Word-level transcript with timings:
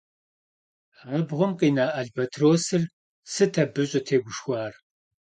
Абгъуэм 1.15 1.51
къина 1.59 1.85
албатросыр 1.99 2.83
сыт 3.31 3.53
абы 3.63 3.83
щӀытегушхуар? 3.89 4.73